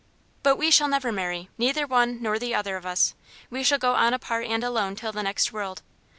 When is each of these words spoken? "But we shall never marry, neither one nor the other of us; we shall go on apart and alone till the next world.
"But 0.41 0.55
we 0.55 0.71
shall 0.71 0.87
never 0.87 1.11
marry, 1.11 1.51
neither 1.59 1.85
one 1.85 2.23
nor 2.23 2.39
the 2.39 2.55
other 2.55 2.75
of 2.75 2.87
us; 2.87 3.13
we 3.51 3.63
shall 3.63 3.77
go 3.77 3.93
on 3.93 4.15
apart 4.15 4.47
and 4.47 4.63
alone 4.63 4.95
till 4.95 5.11
the 5.11 5.21
next 5.21 5.53
world. 5.53 5.83